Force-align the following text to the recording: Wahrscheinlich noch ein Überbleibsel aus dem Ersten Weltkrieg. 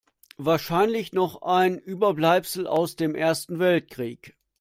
Wahrscheinlich 0.37 1.13
noch 1.13 1.43
ein 1.43 1.77
Überbleibsel 1.77 2.65
aus 2.65 2.95
dem 2.95 3.13
Ersten 3.13 3.59
Weltkrieg. 3.59 4.35